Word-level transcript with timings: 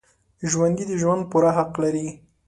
ژوندي 0.51 0.83
د 0.87 0.91
ژوند 1.01 1.23
پوره 1.31 1.51
حق 1.57 1.71
لري 1.83 2.07